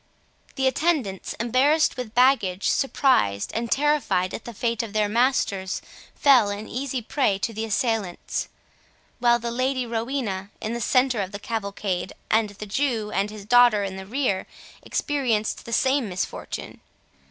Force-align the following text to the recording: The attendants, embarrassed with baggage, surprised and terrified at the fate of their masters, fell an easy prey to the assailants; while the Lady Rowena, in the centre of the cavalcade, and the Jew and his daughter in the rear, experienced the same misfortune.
The 0.55 0.65
attendants, 0.65 1.33
embarrassed 1.39 1.95
with 1.95 2.15
baggage, 2.15 2.71
surprised 2.71 3.51
and 3.53 3.71
terrified 3.71 4.33
at 4.33 4.45
the 4.45 4.53
fate 4.55 4.81
of 4.81 4.93
their 4.93 5.07
masters, 5.07 5.79
fell 6.15 6.49
an 6.49 6.67
easy 6.67 7.03
prey 7.03 7.37
to 7.37 7.53
the 7.53 7.65
assailants; 7.65 8.49
while 9.19 9.37
the 9.37 9.51
Lady 9.51 9.85
Rowena, 9.85 10.49
in 10.59 10.73
the 10.73 10.81
centre 10.81 11.21
of 11.21 11.31
the 11.31 11.37
cavalcade, 11.39 12.13
and 12.31 12.49
the 12.49 12.65
Jew 12.65 13.11
and 13.11 13.29
his 13.29 13.45
daughter 13.45 13.83
in 13.83 13.95
the 13.95 14.07
rear, 14.07 14.47
experienced 14.81 15.65
the 15.65 15.71
same 15.71 16.09
misfortune. 16.09 16.79